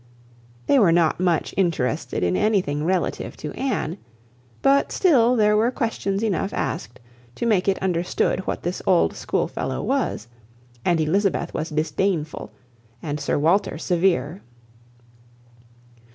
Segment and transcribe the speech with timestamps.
[0.65, 3.99] They were not much interested in anything relative to Anne;
[4.63, 6.99] but still there were questions enough asked,
[7.35, 10.27] to make it understood what this old schoolfellow was;
[10.83, 12.49] and Elizabeth was disdainful,
[13.03, 14.41] and Sir Walter severe.